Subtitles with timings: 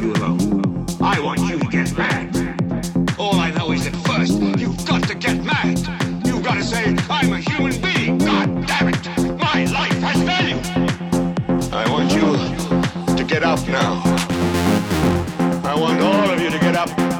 [0.00, 0.86] You alone.
[1.00, 2.36] I want you to get mad.
[3.18, 5.78] All I know is that first, you've got to get mad.
[6.26, 8.18] You've got to say, I'm a human being.
[8.18, 9.06] God damn it.
[9.38, 10.60] My life has value.
[11.72, 14.02] I want you to get up now.
[15.64, 17.19] I want all of you to get up.